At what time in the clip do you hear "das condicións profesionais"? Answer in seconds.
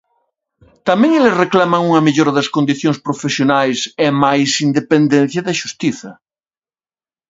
2.37-3.79